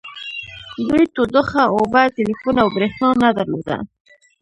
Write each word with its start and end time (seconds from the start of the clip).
دوی 0.87 1.03
تودوخه 1.15 1.63
اوبه 1.75 2.01
ټیلیفون 2.15 2.55
او 2.63 2.67
بریښنا 2.75 3.09
نه 3.23 3.29
درلوده 3.37 3.77